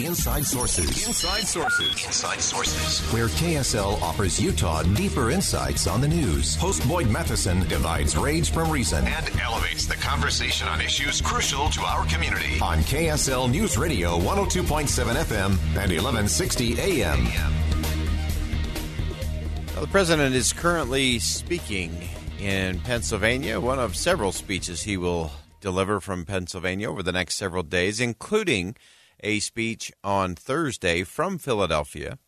Inside 0.00 0.44
Sources. 0.44 1.06
Inside 1.06 1.46
Sources. 1.46 2.04
Inside 2.04 2.40
Sources. 2.40 3.00
Where 3.12 3.28
KSL 3.28 4.00
offers 4.02 4.40
Utah 4.40 4.82
deeper 4.82 5.30
insights 5.30 5.86
on 5.86 6.00
the 6.00 6.08
news. 6.08 6.56
Host 6.56 6.86
Boyd 6.88 7.08
Matheson 7.08 7.60
divides 7.68 8.16
rage 8.16 8.50
from 8.50 8.70
reason 8.70 9.06
and 9.06 9.30
elevates 9.40 9.86
the 9.86 9.94
conversation 9.94 10.66
on 10.68 10.80
issues 10.80 11.20
crucial 11.20 11.68
to 11.70 11.80
our 11.82 12.04
community. 12.06 12.58
On 12.60 12.78
KSL 12.78 13.50
News 13.50 13.76
Radio 13.78 14.18
102.7 14.18 15.14
FM 15.24 15.50
and 15.76 15.92
1160 15.92 16.80
AM. 16.80 17.24
Well, 19.74 19.80
the 19.84 19.90
president 19.90 20.34
is 20.34 20.52
currently 20.52 21.18
speaking 21.18 22.08
in 22.40 22.80
Pennsylvania, 22.80 23.60
one 23.60 23.78
of 23.78 23.96
several 23.96 24.32
speeches 24.32 24.82
he 24.82 24.96
will 24.96 25.30
deliver 25.60 26.00
from 26.00 26.24
Pennsylvania 26.24 26.90
over 26.90 27.02
the 27.02 27.12
next 27.12 27.36
several 27.36 27.62
days, 27.62 28.00
including 28.00 28.76
a 29.24 29.40
speech 29.40 29.90
on 30.04 30.36
Thursday 30.36 31.02
from 31.02 31.38
Philadelphia 31.38 32.18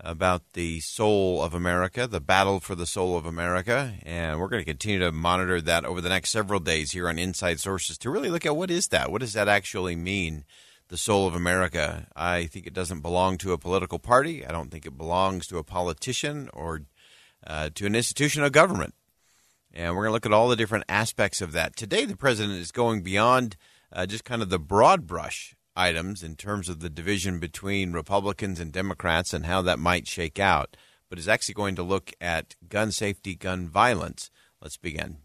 about 0.00 0.42
the 0.54 0.80
soul 0.80 1.42
of 1.42 1.54
America, 1.54 2.06
the 2.06 2.20
battle 2.20 2.58
for 2.58 2.74
the 2.74 2.86
soul 2.86 3.16
of 3.16 3.24
America, 3.24 3.94
and 4.02 4.40
we're 4.40 4.48
going 4.48 4.60
to 4.60 4.70
continue 4.70 4.98
to 4.98 5.12
monitor 5.12 5.60
that 5.60 5.84
over 5.84 6.00
the 6.00 6.08
next 6.08 6.30
several 6.30 6.58
days 6.58 6.90
here 6.90 7.08
on 7.08 7.18
Inside 7.18 7.60
Sources 7.60 7.96
to 7.98 8.10
really 8.10 8.30
look 8.30 8.44
at 8.44 8.56
what 8.56 8.70
is 8.70 8.88
that? 8.88 9.12
What 9.12 9.20
does 9.20 9.32
that 9.34 9.48
actually 9.48 9.96
mean? 9.96 10.44
The 10.88 10.96
soul 10.96 11.28
of 11.28 11.36
America. 11.36 12.08
I 12.16 12.46
think 12.46 12.66
it 12.66 12.74
doesn't 12.74 13.00
belong 13.00 13.38
to 13.38 13.52
a 13.52 13.58
political 13.58 14.00
party. 14.00 14.44
I 14.44 14.50
don't 14.50 14.72
think 14.72 14.86
it 14.86 14.98
belongs 14.98 15.46
to 15.46 15.58
a 15.58 15.62
politician 15.62 16.50
or 16.52 16.82
uh, 17.46 17.70
to 17.76 17.86
an 17.86 17.94
institution 17.94 18.42
of 18.42 18.50
government. 18.50 18.94
And 19.72 19.94
we're 19.94 20.02
going 20.02 20.10
to 20.10 20.14
look 20.14 20.26
at 20.26 20.32
all 20.32 20.48
the 20.48 20.56
different 20.56 20.86
aspects 20.88 21.40
of 21.40 21.52
that. 21.52 21.76
Today, 21.76 22.06
the 22.06 22.16
president 22.16 22.58
is 22.58 22.72
going 22.72 23.02
beyond 23.02 23.56
uh, 23.92 24.04
just 24.04 24.24
kind 24.24 24.42
of 24.42 24.50
the 24.50 24.58
broad 24.58 25.06
brush 25.06 25.54
items 25.76 26.22
in 26.22 26.36
terms 26.36 26.68
of 26.68 26.80
the 26.80 26.90
division 26.90 27.38
between 27.38 27.92
Republicans 27.92 28.60
and 28.60 28.72
Democrats 28.72 29.32
and 29.32 29.46
how 29.46 29.62
that 29.62 29.78
might 29.78 30.06
shake 30.06 30.38
out, 30.38 30.76
but 31.08 31.18
is 31.18 31.28
actually 31.28 31.54
going 31.54 31.76
to 31.76 31.82
look 31.82 32.12
at 32.20 32.56
gun 32.68 32.92
safety, 32.92 33.34
gun 33.34 33.68
violence. 33.68 34.30
Let's 34.60 34.76
begin. 34.76 35.18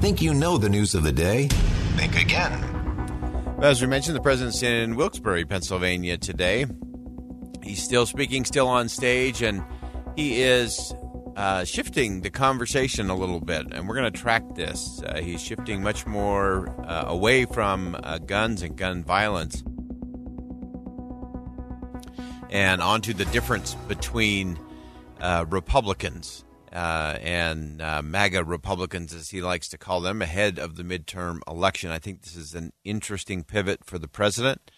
Think 0.00 0.20
you 0.20 0.34
know 0.34 0.58
the 0.58 0.68
news 0.68 0.94
of 0.94 1.04
the 1.04 1.12
day? 1.12 1.48
Think 1.96 2.16
again. 2.16 2.52
As 3.62 3.80
we 3.80 3.86
mentioned, 3.86 4.16
the 4.16 4.20
president's 4.20 4.62
in 4.62 4.96
Wilkes-Barre, 4.96 5.44
Pennsylvania 5.44 6.18
today. 6.18 6.66
He's 7.62 7.80
still 7.80 8.06
speaking, 8.06 8.44
still 8.44 8.66
on 8.66 8.88
stage, 8.88 9.42
and 9.42 9.62
he 10.16 10.42
is 10.42 10.92
uh, 11.36 11.64
shifting 11.64 12.20
the 12.20 12.30
conversation 12.30 13.10
a 13.10 13.16
little 13.16 13.40
bit, 13.40 13.66
and 13.72 13.88
we're 13.88 13.94
going 13.94 14.12
to 14.12 14.20
track 14.20 14.42
this. 14.54 15.02
Uh, 15.06 15.20
he's 15.20 15.42
shifting 15.42 15.82
much 15.82 16.06
more 16.06 16.68
uh, 16.86 17.04
away 17.06 17.44
from 17.44 17.96
uh, 18.02 18.18
guns 18.18 18.62
and 18.62 18.76
gun 18.76 19.02
violence 19.02 19.62
and 22.50 22.82
onto 22.82 23.14
the 23.14 23.24
difference 23.26 23.74
between 23.88 24.58
uh, 25.20 25.46
Republicans 25.48 26.44
uh, 26.70 27.16
and 27.22 27.78
MAGA 27.78 28.44
Republicans, 28.44 29.14
as 29.14 29.30
he 29.30 29.40
likes 29.40 29.68
to 29.68 29.78
call 29.78 30.02
them, 30.02 30.20
ahead 30.20 30.58
of 30.58 30.76
the 30.76 30.82
midterm 30.82 31.40
election. 31.48 31.90
I 31.90 31.98
think 31.98 32.22
this 32.22 32.36
is 32.36 32.54
an 32.54 32.72
interesting 32.84 33.42
pivot 33.42 33.84
for 33.84 33.98
the 33.98 34.08
president. 34.08 34.70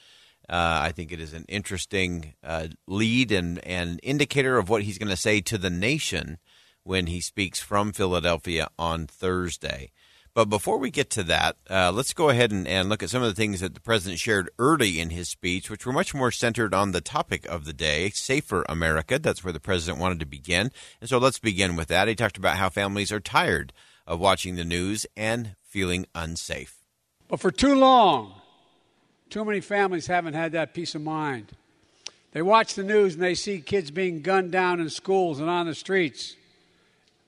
Uh, 0.49 0.81
I 0.82 0.93
think 0.93 1.10
it 1.10 1.21
is 1.21 1.32
an 1.32 1.44
interesting 1.49 2.34
uh, 2.43 2.69
lead 2.87 3.32
and, 3.32 3.65
and 3.66 4.00
indicator 4.03 4.59
of 4.59 4.69
what 4.69 4.82
he's 4.82 4.99
going 4.99 5.09
to 5.09 5.16
say 5.16 5.41
to 5.43 5.59
the 5.59 5.71
nation 5.71 6.38
when 6.82 7.06
he 7.06 7.21
speaks 7.21 7.60
from 7.60 7.93
Philadelphia 7.93 8.69
on 8.78 9.06
Thursday. 9.06 9.91
But 10.34 10.47
before 10.47 10.78
we 10.78 10.91
get 10.91 11.10
to 11.10 11.22
that, 11.25 11.56
uh, 11.71 11.93
let's 11.93 12.12
go 12.12 12.28
ahead 12.28 12.50
and, 12.50 12.66
and 12.66 12.88
look 12.88 13.05
at 13.05 13.10
some 13.10 13.22
of 13.22 13.28
the 13.28 13.37
things 13.37 13.60
that 13.60 13.75
the 13.75 13.81
president 13.81 14.19
shared 14.19 14.50
early 14.59 14.99
in 14.99 15.10
his 15.10 15.28
speech, 15.28 15.71
which 15.71 15.87
were 15.87 15.93
much 15.93 16.12
more 16.12 16.32
centered 16.32 16.75
on 16.75 16.91
the 16.91 17.00
topic 17.00 17.47
of 17.47 17.65
the 17.65 17.72
day, 17.72 18.11
Safer 18.11 18.66
America. 18.69 19.21
That's 19.21 19.44
where 19.44 19.53
the 19.53 19.61
president 19.61 20.00
wanted 20.00 20.19
to 20.21 20.26
begin. 20.26 20.72
And 21.00 21.09
so 21.09 21.19
let's 21.19 21.38
begin 21.38 21.76
with 21.76 21.87
that. 21.88 22.09
He 22.09 22.16
talked 22.16 22.37
about 22.37 22.56
how 22.56 22.69
families 22.69 23.12
are 23.12 23.21
tired 23.21 23.72
of 24.09 24.19
watching 24.19 24.56
the 24.56 24.65
news 24.65 25.06
and 25.16 25.55
feeling 25.62 26.06
unsafe. 26.16 26.82
But 27.28 27.38
for 27.38 27.53
too 27.53 27.76
long, 27.76 28.34
too 29.30 29.44
many 29.44 29.60
families 29.60 30.06
haven't 30.06 30.34
had 30.34 30.52
that 30.52 30.74
peace 30.74 30.94
of 30.94 31.02
mind. 31.02 31.52
They 32.32 32.42
watch 32.42 32.74
the 32.74 32.82
news 32.82 33.14
and 33.14 33.22
they 33.22 33.34
see 33.34 33.60
kids 33.60 33.90
being 33.90 34.22
gunned 34.22 34.52
down 34.52 34.80
in 34.80 34.90
schools 34.90 35.40
and 35.40 35.48
on 35.48 35.66
the 35.66 35.74
streets. 35.74 36.36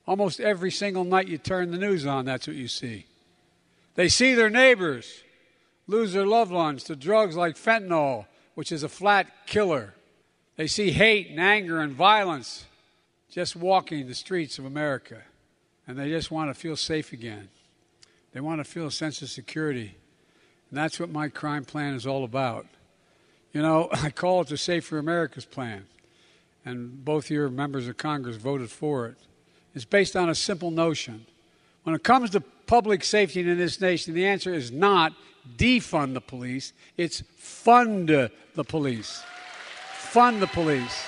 Almost 0.07 0.41
every 0.41 0.71
single 0.71 1.05
night 1.05 1.29
you 1.29 1.39
turn 1.39 1.71
the 1.71 1.79
news 1.79 2.07
on, 2.07 2.25
that's 2.25 2.47
what 2.47 2.57
you 2.57 2.69
see. 2.69 3.07
They 3.95 4.09
see 4.09 4.35
their 4.35 4.51
neighbors 4.51 5.23
lose 5.87 6.13
their 6.13 6.27
loved 6.27 6.53
ones 6.53 6.85
to 6.85 6.97
drugs 6.97 7.37
like 7.37 7.57
fentanyl, 7.57 8.27
which 8.55 8.73
is 8.73 8.83
a 8.83 8.89
flat 8.89 9.29
killer. 9.47 9.95
They 10.57 10.67
see 10.67 10.91
hate 10.91 11.31
and 11.31 11.41
anger 11.41 11.81
and 11.81 11.93
violence 11.93 12.65
just 13.31 13.57
walking 13.57 14.07
the 14.07 14.15
streets 14.15 14.59
of 14.59 14.65
America. 14.65 15.23
And 15.87 15.99
they 15.99 16.09
just 16.09 16.31
want 16.31 16.51
to 16.51 16.55
feel 16.55 16.77
safe 16.77 17.13
again. 17.13 17.49
They 18.33 18.41
want 18.41 18.61
to 18.61 18.65
feel 18.65 18.87
a 18.87 18.93
sense 18.93 19.23
of 19.23 19.29
security. 19.29 19.97
And 20.71 20.79
that's 20.79 20.99
what 20.99 21.11
my 21.11 21.29
crime 21.29 21.65
plan 21.65 21.95
is 21.95 22.07
all 22.07 22.25
about. 22.25 22.67
You 23.53 23.63
know, 23.63 23.89
I 23.93 24.11
call 24.11 24.43
it 24.43 24.49
the 24.49 24.57
Safer 24.57 24.99
America's 24.99 25.45
Plan. 25.45 25.87
And 26.65 27.05
both 27.05 27.31
your 27.31 27.49
members 27.49 27.87
of 27.87 27.97
Congress 27.97 28.37
voted 28.37 28.71
for 28.71 29.07
it. 29.07 29.17
It's 29.75 29.85
based 29.85 30.17
on 30.17 30.29
a 30.29 30.35
simple 30.35 30.71
notion. 30.71 31.27
When 31.85 31.95
it 31.95 32.03
comes 32.03 32.31
to 32.31 32.41
public 32.41 33.05
safety 33.05 33.41
in 33.41 33.59
this 33.59 33.81
nation, 33.81 34.15
the 34.15 34.27
answer 34.27 34.53
is 34.53 34.73
not 34.73 35.13
defund 35.57 36.15
the 36.15 36.21
police, 36.21 36.73
it's 36.97 37.23
fund 37.37 38.09
the 38.09 38.65
police. 38.65 39.23
Fund 39.95 40.43
the 40.43 40.49
police. 40.49 41.05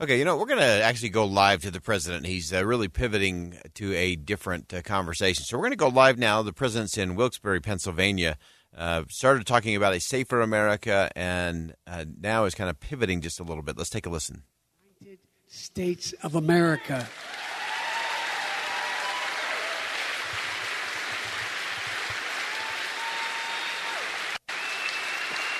Okay, 0.00 0.16
you 0.16 0.24
know, 0.24 0.36
we're 0.36 0.46
going 0.46 0.60
to 0.60 0.84
actually 0.84 1.08
go 1.08 1.24
live 1.24 1.62
to 1.62 1.72
the 1.72 1.80
president. 1.80 2.24
He's 2.24 2.52
uh, 2.52 2.64
really 2.64 2.86
pivoting 2.86 3.58
to 3.74 3.96
a 3.96 4.14
different 4.14 4.72
uh, 4.72 4.80
conversation. 4.80 5.42
So 5.42 5.56
we're 5.56 5.62
going 5.62 5.72
to 5.72 5.76
go 5.76 5.88
live 5.88 6.16
now. 6.16 6.40
The 6.42 6.52
president's 6.52 6.96
in 6.96 7.16
Wilkes-Barre, 7.16 7.58
Pennsylvania. 7.58 8.38
Uh, 8.76 9.02
started 9.08 9.44
talking 9.44 9.74
about 9.74 9.94
a 9.94 9.98
safer 9.98 10.40
America 10.40 11.10
and 11.16 11.74
uh, 11.88 12.04
now 12.20 12.44
is 12.44 12.54
kind 12.54 12.70
of 12.70 12.78
pivoting 12.78 13.22
just 13.22 13.40
a 13.40 13.42
little 13.42 13.64
bit. 13.64 13.76
Let's 13.76 13.90
take 13.90 14.06
a 14.06 14.08
listen. 14.08 14.44
States 15.48 16.12
of 16.22 16.36
America. 16.36 17.08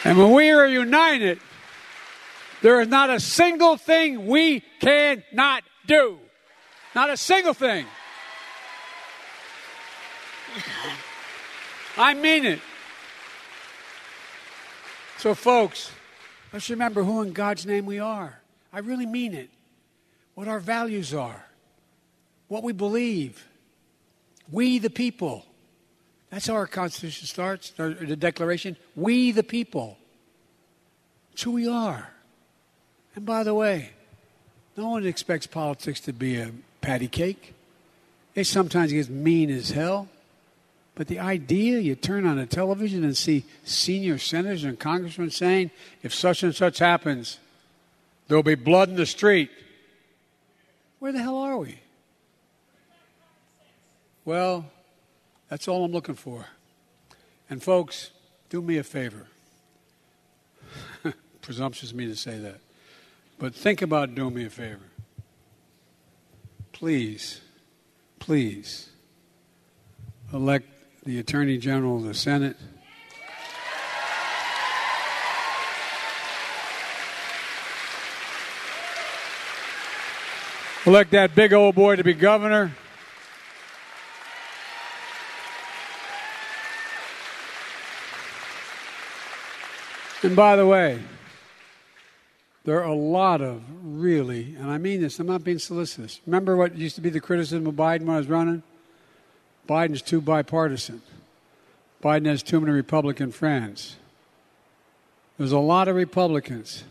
And 0.04 0.16
when 0.16 0.30
we 0.30 0.50
are 0.50 0.64
united, 0.64 1.40
there 2.62 2.80
is 2.80 2.88
not 2.88 3.10
a 3.10 3.20
single 3.20 3.76
thing 3.76 4.26
we 4.26 4.60
cannot 4.80 5.62
do. 5.86 6.18
Not 6.94 7.10
a 7.10 7.16
single 7.16 7.54
thing. 7.54 7.86
I 11.96 12.14
mean 12.14 12.44
it. 12.44 12.60
So, 15.18 15.34
folks, 15.34 15.90
let's 16.52 16.70
remember 16.70 17.02
who 17.02 17.22
in 17.22 17.32
God's 17.32 17.66
name 17.66 17.86
we 17.86 17.98
are. 17.98 18.40
I 18.72 18.80
really 18.80 19.06
mean 19.06 19.34
it. 19.34 19.50
What 20.34 20.46
our 20.46 20.60
values 20.60 21.12
are, 21.12 21.44
what 22.46 22.62
we 22.62 22.72
believe. 22.72 23.44
We 24.50 24.78
the 24.78 24.90
people. 24.90 25.44
That's 26.30 26.46
how 26.46 26.54
our 26.54 26.66
Constitution 26.66 27.26
starts, 27.26 27.70
the 27.70 28.16
Declaration. 28.16 28.76
We 28.94 29.32
the 29.32 29.42
people. 29.42 29.98
It's 31.32 31.42
who 31.42 31.52
we 31.52 31.68
are. 31.68 32.08
And 33.14 33.26
by 33.26 33.42
the 33.42 33.54
way, 33.54 33.90
no 34.76 34.90
one 34.90 35.06
expects 35.06 35.46
politics 35.46 36.00
to 36.00 36.12
be 36.12 36.36
a 36.36 36.52
patty 36.80 37.08
cake. 37.08 37.54
It 38.34 38.44
sometimes 38.44 38.92
gets 38.92 39.08
mean 39.08 39.50
as 39.50 39.70
hell. 39.70 40.08
But 40.94 41.06
the 41.06 41.20
idea 41.20 41.78
you 41.78 41.94
turn 41.94 42.26
on 42.26 42.38
a 42.38 42.46
television 42.46 43.04
and 43.04 43.16
see 43.16 43.44
senior 43.64 44.18
senators 44.18 44.64
and 44.64 44.78
congressmen 44.78 45.30
saying, 45.30 45.70
if 46.02 46.12
such 46.12 46.42
and 46.42 46.54
such 46.54 46.78
happens, 46.78 47.38
there'll 48.26 48.42
be 48.42 48.56
blood 48.56 48.88
in 48.88 48.96
the 48.96 49.06
street. 49.06 49.50
Where 50.98 51.12
the 51.12 51.20
hell 51.20 51.36
are 51.36 51.56
we? 51.56 51.78
Well, 54.24 54.66
that's 55.48 55.68
all 55.68 55.84
I'm 55.84 55.92
looking 55.92 56.16
for. 56.16 56.46
And 57.48 57.62
folks, 57.62 58.10
do 58.50 58.60
me 58.60 58.76
a 58.76 58.84
favor. 58.84 59.26
Presumptuous 61.42 61.92
of 61.92 61.96
me 61.96 62.06
to 62.06 62.16
say 62.16 62.38
that. 62.38 62.60
But 63.38 63.54
think 63.54 63.82
about 63.82 64.16
doing 64.16 64.34
me 64.34 64.46
a 64.46 64.50
favor. 64.50 64.80
Please, 66.72 67.40
please 68.18 68.90
elect 70.32 70.66
the 71.04 71.20
Attorney 71.20 71.56
General 71.56 71.98
of 71.98 72.02
the 72.02 72.14
Senate. 72.14 72.56
Elect 80.84 81.10
that 81.12 81.34
big 81.34 81.52
old 81.52 81.74
boy 81.74 81.96
to 81.96 82.02
be 82.02 82.14
governor. 82.14 82.72
And 90.22 90.34
by 90.34 90.56
the 90.56 90.66
way, 90.66 90.98
there 92.68 92.84
are 92.84 92.90
a 92.90 92.94
lot 92.94 93.40
of 93.40 93.62
really, 93.82 94.54
and 94.58 94.70
I 94.70 94.76
mean 94.76 95.00
this, 95.00 95.18
I'm 95.18 95.26
not 95.26 95.42
being 95.42 95.58
solicitous. 95.58 96.20
Remember 96.26 96.54
what 96.54 96.76
used 96.76 96.96
to 96.96 97.00
be 97.00 97.08
the 97.08 97.18
criticism 97.18 97.66
of 97.66 97.74
Biden 97.74 98.02
when 98.02 98.10
I 98.10 98.18
was 98.18 98.26
running? 98.26 98.62
Biden's 99.66 100.02
too 100.02 100.20
bipartisan. 100.20 101.00
Biden 102.04 102.26
has 102.26 102.42
too 102.42 102.60
many 102.60 102.72
Republican 102.72 103.32
friends. 103.32 103.96
There's 105.38 105.52
a 105.52 105.58
lot 105.58 105.88
of 105.88 105.96
Republicans 105.96 106.84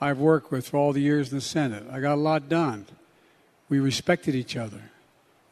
I've 0.00 0.18
worked 0.18 0.50
with 0.50 0.66
for 0.66 0.78
all 0.78 0.92
the 0.92 1.00
years 1.00 1.30
in 1.30 1.38
the 1.38 1.42
Senate. 1.42 1.84
I 1.92 2.00
got 2.00 2.14
a 2.14 2.20
lot 2.20 2.48
done. 2.48 2.86
We 3.68 3.78
respected 3.78 4.34
each 4.34 4.56
other. 4.56 4.82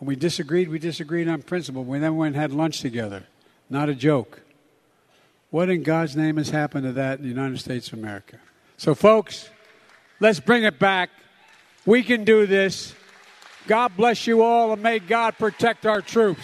When 0.01 0.09
we 0.09 0.17
disagreed, 0.17 0.71
we 0.71 0.81
disagreed 0.81 1.29
on 1.29 1.41
principle. 1.43 1.85
We 1.85 2.01
then 2.01 2.17
went 2.17 2.35
and 2.35 2.43
had 2.43 2.53
lunch 2.53 2.81
together. 2.81 3.27
Not 3.71 3.89
a 3.89 3.95
joke. 3.95 4.43
What 5.51 5.71
in 5.71 5.85
God's 5.85 6.17
name 6.17 6.37
has 6.39 6.51
happened 6.51 6.83
to 6.83 6.93
that 6.95 7.21
in 7.21 7.23
the 7.23 7.31
United 7.31 7.61
States 7.61 7.93
of 7.93 8.01
America? 8.01 8.41
So, 8.77 8.97
folks, 8.97 9.49
let's 10.23 10.39
bring 10.39 10.63
it 10.63 10.79
back. 10.79 11.11
We 11.85 12.05
can 12.05 12.23
do 12.23 12.47
this. 12.47 12.95
God 13.67 13.97
bless 13.97 14.27
you 14.27 14.43
all, 14.43 14.73
and 14.73 14.81
may 14.81 15.01
God 15.01 15.37
protect 15.37 15.85
our 15.85 16.01
troops. 16.01 16.43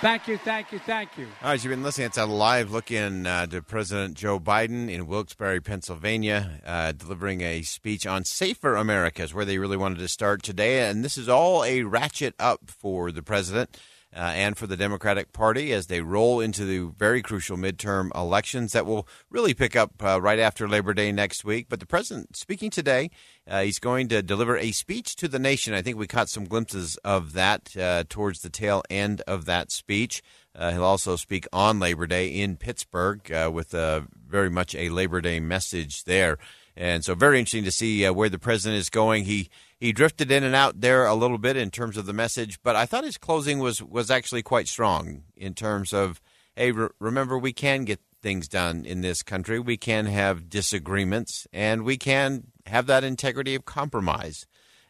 Thank 0.00 0.26
you, 0.26 0.38
thank 0.38 0.72
you, 0.72 0.78
thank 0.78 1.18
you. 1.18 1.26
All 1.42 1.50
right, 1.50 1.62
you've 1.62 1.70
been 1.70 1.82
listening. 1.82 2.06
It's 2.06 2.16
a 2.16 2.24
live 2.24 2.70
look 2.70 2.90
in 2.90 3.26
uh, 3.26 3.46
to 3.48 3.60
President 3.60 4.14
Joe 4.14 4.40
Biden 4.40 4.90
in 4.90 5.06
Wilkes-Barre, 5.06 5.60
Pennsylvania, 5.60 6.62
uh, 6.64 6.92
delivering 6.92 7.42
a 7.42 7.60
speech 7.60 8.06
on 8.06 8.24
Safer 8.24 8.76
America, 8.76 9.22
is 9.22 9.34
where 9.34 9.44
they 9.44 9.58
really 9.58 9.76
wanted 9.76 9.98
to 9.98 10.08
start 10.08 10.42
today. 10.42 10.88
And 10.88 11.04
this 11.04 11.18
is 11.18 11.28
all 11.28 11.62
a 11.64 11.82
ratchet 11.82 12.34
up 12.38 12.70
for 12.70 13.12
the 13.12 13.22
president 13.22 13.76
uh, 14.14 14.32
and 14.34 14.56
for 14.56 14.66
the 14.66 14.76
Democratic 14.76 15.32
Party 15.32 15.72
as 15.72 15.86
they 15.86 16.00
roll 16.00 16.40
into 16.40 16.64
the 16.64 16.92
very 16.96 17.22
crucial 17.22 17.56
midterm 17.56 18.14
elections 18.14 18.72
that 18.72 18.86
will 18.86 19.06
really 19.30 19.54
pick 19.54 19.76
up 19.76 19.92
uh, 20.02 20.20
right 20.20 20.38
after 20.38 20.68
Labor 20.68 20.94
Day 20.94 21.12
next 21.12 21.44
week. 21.44 21.66
But 21.68 21.80
the 21.80 21.86
president 21.86 22.36
speaking 22.36 22.70
today, 22.70 23.10
uh, 23.48 23.62
he's 23.62 23.78
going 23.78 24.08
to 24.08 24.22
deliver 24.22 24.56
a 24.56 24.72
speech 24.72 25.16
to 25.16 25.28
the 25.28 25.38
nation. 25.38 25.74
I 25.74 25.82
think 25.82 25.96
we 25.96 26.06
caught 26.06 26.28
some 26.28 26.44
glimpses 26.44 26.96
of 27.04 27.34
that 27.34 27.76
uh, 27.76 28.04
towards 28.08 28.40
the 28.40 28.50
tail 28.50 28.82
end 28.90 29.22
of 29.22 29.44
that 29.44 29.70
speech. 29.70 30.22
Uh, 30.54 30.72
he'll 30.72 30.84
also 30.84 31.14
speak 31.14 31.46
on 31.52 31.78
Labor 31.78 32.08
Day 32.08 32.28
in 32.28 32.56
Pittsburgh 32.56 33.30
uh, 33.30 33.50
with 33.52 33.70
very 33.70 34.50
much 34.50 34.74
a 34.74 34.88
Labor 34.88 35.20
Day 35.20 35.38
message 35.38 36.04
there. 36.04 36.38
And 36.76 37.04
so, 37.04 37.14
very 37.14 37.38
interesting 37.38 37.64
to 37.64 37.72
see 37.72 38.08
where 38.08 38.28
the 38.28 38.38
president 38.38 38.78
is 38.78 38.90
going. 38.90 39.24
He 39.24 39.50
he 39.78 39.92
drifted 39.92 40.30
in 40.30 40.44
and 40.44 40.54
out 40.54 40.80
there 40.80 41.06
a 41.06 41.14
little 41.14 41.38
bit 41.38 41.56
in 41.56 41.70
terms 41.70 41.96
of 41.96 42.06
the 42.06 42.12
message, 42.12 42.60
but 42.62 42.76
I 42.76 42.86
thought 42.86 43.04
his 43.04 43.18
closing 43.18 43.58
was 43.58 43.82
was 43.82 44.10
actually 44.10 44.42
quite 44.42 44.68
strong 44.68 45.24
in 45.36 45.54
terms 45.54 45.92
of, 45.92 46.20
hey, 46.54 46.72
re- 46.72 46.88
remember 46.98 47.38
we 47.38 47.52
can 47.52 47.84
get 47.84 48.00
things 48.22 48.48
done 48.48 48.84
in 48.84 49.00
this 49.00 49.22
country. 49.22 49.58
We 49.58 49.76
can 49.76 50.06
have 50.06 50.48
disagreements, 50.48 51.46
and 51.52 51.82
we 51.82 51.96
can 51.96 52.44
have 52.66 52.86
that 52.86 53.04
integrity 53.04 53.54
of 53.54 53.64
compromise. 53.64 54.46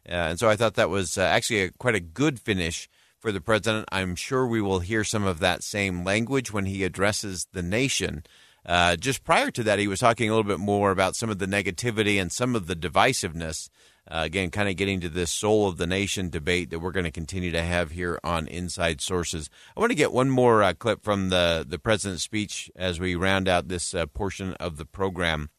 Uh, 0.09 0.13
and 0.13 0.39
so 0.39 0.49
I 0.49 0.57
thought 0.57 0.75
that 0.75 0.91
was 0.91 1.17
uh, 1.17 1.23
actually 1.23 1.63
a, 1.63 1.71
quite 1.71 1.95
a 1.95 2.01
good 2.01 2.41
finish 2.41 2.89
for 3.19 3.33
the 3.33 3.41
president. 3.41 3.89
I'm 3.93 4.17
sure 4.17 4.47
we 4.47 4.63
will 4.63 4.81
hear 4.81 5.05
some 5.05 5.25
of 5.25 5.41
that 5.41 5.63
same 5.63 6.05
language 6.05 6.53
when 6.53 6.65
he 6.65 6.85
addresses 6.85 7.47
the 7.53 7.63
nation. 7.63 8.25
Uh, 8.67 8.97
just 8.97 9.25
prior 9.25 9.51
to 9.51 9.63
that, 9.63 9.79
he 9.79 9.89
was 9.89 10.01
talking 10.01 10.29
a 10.29 10.33
little 10.33 10.49
bit 10.49 10.61
more 10.61 10.91
about 10.91 11.17
some 11.17 11.31
of 11.31 11.39
the 11.39 11.47
negativity 11.47 12.21
and 12.21 12.31
some 12.31 12.55
of 12.55 12.67
the 12.67 12.77
divisiveness 12.77 13.69
uh, 14.11 14.23
again, 14.25 14.51
kind 14.51 14.69
of 14.69 14.77
getting 14.77 15.01
to 15.01 15.09
this 15.09 15.31
soul 15.31 15.69
of 15.69 15.77
the 15.77 15.87
nation 15.87 16.31
debate 16.31 16.71
that 16.71 16.81
we're 16.81 16.91
going 16.91 17.05
to 17.05 17.13
continue 17.13 17.53
to 17.53 17.63
have 17.63 17.93
here 17.93 18.19
on 18.25 18.49
Inside 18.49 19.01
Sources. 19.01 19.49
I 19.77 19.81
want 19.81 19.91
to 19.91 19.97
get 19.97 20.13
one 20.13 20.31
more 20.31 20.63
uh, 20.63 20.75
clip 20.75 21.05
from 21.05 21.29
the, 21.29 21.65
the 21.67 21.79
president's 21.79 22.25
speech 22.25 22.71
as 22.75 22.99
we 22.99 23.15
round 23.15 23.47
out 23.47 23.69
this 23.69 23.95
uh, 23.95 24.07
portion 24.07 24.55
of 24.55 24.79
the 24.79 24.85
program. 24.85 25.51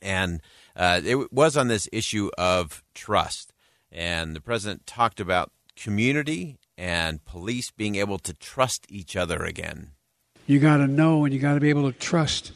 And 0.00 0.40
uh, 0.76 1.00
it 1.04 1.32
was 1.32 1.56
on 1.56 1.66
this 1.66 1.88
issue 1.92 2.30
of 2.38 2.84
trust. 2.94 3.52
And 3.90 4.36
the 4.36 4.40
president 4.40 4.86
talked 4.86 5.18
about 5.18 5.50
community 5.76 6.58
and 6.78 7.24
police 7.24 7.72
being 7.72 7.96
able 7.96 8.18
to 8.18 8.34
trust 8.34 8.86
each 8.88 9.16
other 9.16 9.42
again. 9.42 9.93
You 10.46 10.58
got 10.58 10.78
to 10.78 10.86
know 10.86 11.24
and 11.24 11.32
you 11.32 11.40
got 11.40 11.54
to 11.54 11.60
be 11.60 11.70
able 11.70 11.90
to 11.90 11.98
trust 11.98 12.52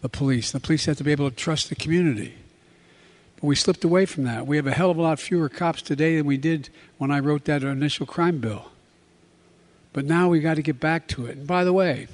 the 0.00 0.08
police. 0.08 0.50
The 0.52 0.60
police 0.60 0.86
have 0.86 0.96
to 0.98 1.04
be 1.04 1.12
able 1.12 1.30
to 1.30 1.36
trust 1.36 1.68
the 1.68 1.74
community. 1.74 2.34
But 3.36 3.44
we 3.44 3.56
slipped 3.56 3.84
away 3.84 4.06
from 4.06 4.24
that. 4.24 4.46
We 4.46 4.56
have 4.56 4.66
a 4.66 4.72
hell 4.72 4.90
of 4.90 4.96
a 4.96 5.02
lot 5.02 5.18
fewer 5.18 5.48
cops 5.48 5.82
today 5.82 6.16
than 6.16 6.26
we 6.26 6.36
did 6.36 6.70
when 6.98 7.10
I 7.10 7.20
wrote 7.20 7.44
that 7.44 7.62
initial 7.62 8.06
crime 8.06 8.38
bill. 8.38 8.70
But 9.92 10.04
now 10.04 10.28
we 10.28 10.40
got 10.40 10.54
to 10.54 10.62
get 10.62 10.80
back 10.80 11.08
to 11.08 11.26
it. 11.26 11.36
And 11.36 11.46
by 11.46 11.64
the 11.64 11.72
way, 11.72 12.06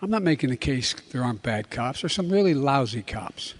I'm 0.00 0.10
not 0.10 0.22
making 0.22 0.50
the 0.50 0.56
case 0.56 0.94
there 1.10 1.24
aren't 1.24 1.42
bad 1.42 1.70
cops. 1.70 2.02
There's 2.02 2.14
some 2.14 2.30
really 2.30 2.54
lousy 2.54 3.02
cops. 3.02 3.54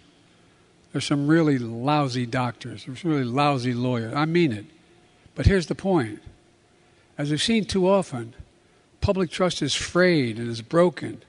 There's 0.93 1.05
some 1.05 1.27
really 1.27 1.59
lousy 1.59 2.25
doctors. 2.25 2.85
There's 2.85 3.01
some 3.01 3.11
really 3.11 3.25
lousy 3.25 3.75
lawyers. 3.75 4.15
I 4.15 4.25
mean 4.25 4.53
it. 4.53 4.67
But 5.35 5.47
here's 5.47 5.67
the 5.67 5.75
point. 5.75 6.21
As 7.17 7.31
we've 7.31 7.43
seen 7.43 7.65
too 7.65 7.89
often, 7.89 8.35
public 9.01 9.31
trust 9.31 9.63
is 9.63 9.75
frayed 9.75 10.39
and 10.39 10.49
is 10.49 10.63
broken. 10.63 11.23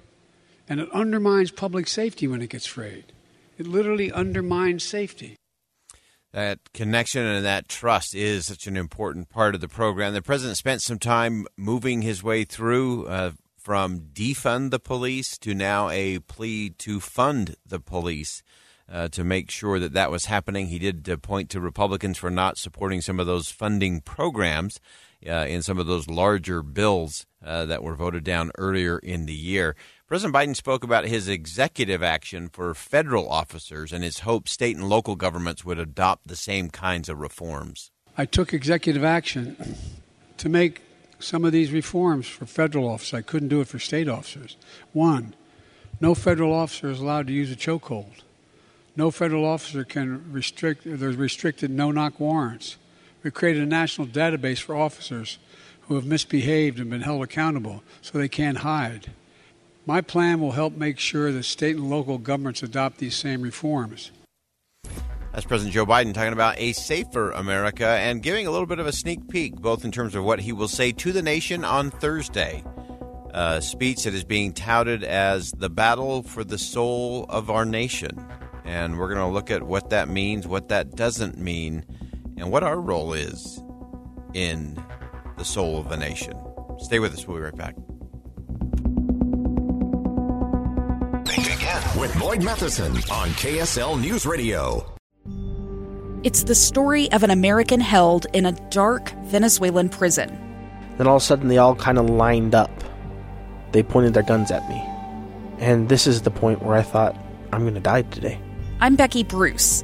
And 0.67 0.79
it 0.79 0.91
undermines 0.91 1.51
public 1.51 1.87
safety 1.87 2.27
when 2.27 2.41
it 2.41 2.49
gets 2.49 2.65
frayed. 2.65 3.05
It 3.57 3.67
literally 3.67 4.11
undermines 4.11 4.83
safety 4.83 5.39
that 6.31 6.59
connection 6.73 7.25
and 7.25 7.45
that 7.45 7.67
trust 7.67 8.13
is 8.13 8.45
such 8.45 8.67
an 8.67 8.77
important 8.77 9.29
part 9.29 9.55
of 9.55 9.61
the 9.61 9.67
program. 9.67 10.13
The 10.13 10.21
president 10.21 10.57
spent 10.57 10.81
some 10.81 10.99
time 10.99 11.47
moving 11.57 12.01
his 12.01 12.23
way 12.23 12.43
through 12.43 13.07
uh, 13.07 13.31
from 13.57 13.99
defund 14.13 14.71
the 14.71 14.79
police 14.79 15.37
to 15.39 15.53
now 15.53 15.89
a 15.89 16.19
plea 16.19 16.69
to 16.69 16.99
fund 16.99 17.55
the 17.65 17.79
police. 17.79 18.43
Uh, 18.91 19.07
to 19.07 19.23
make 19.23 19.51
sure 19.51 19.77
that 19.77 19.93
that 19.93 20.09
was 20.09 20.25
happening, 20.25 20.65
he 20.65 20.79
did 20.79 21.07
uh, 21.07 21.15
point 21.15 21.47
to 21.47 21.59
Republicans 21.59 22.17
for 22.17 22.31
not 22.31 22.57
supporting 22.57 23.01
some 23.01 23.19
of 23.19 23.27
those 23.27 23.51
funding 23.51 24.01
programs 24.01 24.79
uh, 25.27 25.45
in 25.47 25.61
some 25.61 25.77
of 25.77 25.87
those 25.87 26.07
larger 26.07 26.61
bills 26.61 27.25
uh, 27.43 27.65
that 27.65 27.83
were 27.83 27.95
voted 27.95 28.23
down 28.23 28.51
earlier 28.57 28.97
in 28.99 29.25
the 29.25 29.33
year. 29.33 29.75
President 30.07 30.35
Biden 30.35 30.55
spoke 30.55 30.83
about 30.83 31.05
his 31.05 31.27
executive 31.27 32.01
action 32.01 32.49
for 32.49 32.73
federal 32.73 33.29
officers 33.29 33.93
and 33.93 34.03
his 34.03 34.19
hope 34.19 34.47
state 34.47 34.75
and 34.75 34.89
local 34.89 35.15
governments 35.15 35.63
would 35.63 35.79
adopt 35.79 36.27
the 36.27 36.35
same 36.35 36.69
kinds 36.69 37.09
of 37.09 37.19
reforms. 37.19 37.91
I 38.17 38.25
took 38.25 38.53
executive 38.53 39.03
action 39.03 39.75
to 40.37 40.49
make 40.49 40.81
some 41.19 41.45
of 41.45 41.51
these 41.51 41.71
reforms 41.71 42.27
for 42.27 42.45
federal 42.45 42.87
officers. 42.87 43.13
I 43.13 43.21
couldn't 43.21 43.49
do 43.49 43.61
it 43.61 43.67
for 43.67 43.79
state 43.79 44.07
officers. 44.07 44.57
One, 44.93 45.35
no 46.01 46.15
federal 46.15 46.53
officer 46.53 46.89
is 46.89 46.99
allowed 46.99 47.27
to 47.27 47.33
use 47.33 47.51
a 47.51 47.55
chokehold. 47.55 48.23
No 48.95 49.11
federal 49.11 49.45
officer 49.45 49.83
can 49.83 50.31
restrict, 50.31 50.81
there's 50.85 51.15
restricted 51.15 51.71
no 51.71 51.91
knock 51.91 52.19
warrants. 52.19 52.77
We 53.21 53.31
created 53.31 53.63
a 53.63 53.65
national 53.65 54.07
database 54.07 54.59
for 54.59 54.75
officers 54.75 55.39
who 55.81 55.95
have 55.95 56.05
misbehaved 56.05 56.79
and 56.79 56.89
been 56.89 57.01
held 57.01 57.23
accountable 57.23 57.83
so 58.01 58.17
they 58.17 58.29
can't 58.29 58.59
hide. 58.59 59.11
My 59.85 60.01
plan 60.01 60.39
will 60.39 60.51
help 60.51 60.77
make 60.77 60.99
sure 60.99 61.31
that 61.31 61.43
state 61.43 61.75
and 61.75 61.89
local 61.89 62.17
governments 62.17 62.63
adopt 62.63 62.99
these 62.99 63.15
same 63.15 63.41
reforms. 63.41 64.11
That's 65.33 65.45
President 65.45 65.73
Joe 65.73 65.85
Biden 65.85 66.13
talking 66.13 66.33
about 66.33 66.59
a 66.59 66.73
safer 66.73 67.31
America 67.31 67.87
and 67.87 68.23
giving 68.23 68.47
a 68.47 68.51
little 68.51 68.65
bit 68.65 68.79
of 68.79 68.87
a 68.87 68.91
sneak 68.91 69.29
peek, 69.29 69.55
both 69.55 69.83
in 69.83 69.91
terms 69.91 70.15
of 70.15 70.23
what 70.23 70.39
he 70.39 70.53
will 70.53 70.67
say 70.67 70.91
to 70.93 71.11
the 71.11 71.21
nation 71.21 71.63
on 71.65 71.91
Thursday. 71.91 72.63
A 73.31 73.61
speech 73.61 74.03
that 74.03 74.13
is 74.13 74.23
being 74.23 74.53
touted 74.53 75.03
as 75.03 75.51
the 75.51 75.69
battle 75.69 76.23
for 76.23 76.43
the 76.43 76.57
soul 76.57 77.25
of 77.29 77.49
our 77.49 77.65
nation. 77.65 78.25
And 78.63 78.97
we're 78.97 79.13
going 79.13 79.19
to 79.19 79.33
look 79.33 79.51
at 79.51 79.63
what 79.63 79.89
that 79.91 80.09
means, 80.09 80.47
what 80.47 80.69
that 80.69 80.95
doesn't 80.95 81.37
mean, 81.37 81.85
and 82.39 82.51
what 82.51 82.63
our 82.63 82.79
role 82.79 83.13
is 83.13 83.61
in 84.33 84.81
the 85.37 85.45
soul 85.45 85.79
of 85.79 85.91
a 85.91 85.97
nation. 85.97 86.33
Stay 86.79 86.99
with 86.99 87.13
us. 87.13 87.27
We'll 87.27 87.37
be 87.37 87.43
right 87.43 87.55
back. 87.55 87.75
with 91.99 92.17
Boyd 92.17 92.43
Matheson 92.43 92.93
on 93.11 93.29
KSL 93.31 93.99
News 93.99 94.25
Radio. 94.25 94.85
It's 96.23 96.43
the 96.43 96.55
story 96.55 97.11
of 97.11 97.23
an 97.23 97.29
American 97.29 97.81
held 97.81 98.25
in 98.31 98.45
a 98.45 98.53
dark 98.69 99.11
Venezuelan 99.25 99.89
prison. 99.89 100.29
Then 100.97 101.07
all 101.07 101.17
of 101.17 101.21
a 101.21 101.25
sudden, 101.25 101.49
they 101.49 101.57
all 101.57 101.75
kind 101.75 101.97
of 101.97 102.09
lined 102.09 102.55
up. 102.55 102.71
They 103.73 103.83
pointed 103.83 104.13
their 104.13 104.23
guns 104.23 104.49
at 104.49 104.67
me. 104.69 104.81
And 105.59 105.89
this 105.89 106.07
is 106.07 106.21
the 106.21 106.31
point 106.31 106.63
where 106.63 106.75
I 106.75 106.83
thought, 106.83 107.17
I'm 107.51 107.61
going 107.61 107.73
to 107.73 107.81
die 107.81 108.03
today. 108.03 108.39
I'm 108.79 108.95
Becky 108.95 109.23
Bruce. 109.23 109.83